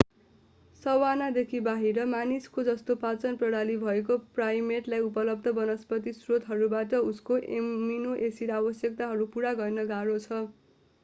[0.83, 9.31] savanna देखि बाहिर मानिसको जस्तो पाचन प्रणाली भएको प्राइमेटलाई उपलब्ध वनस्पति स्रोतहरूबाट उसको एमिनो-एसिड आवश्यकताहरू
[9.37, 10.43] पूरा गर्न गाह्रो छ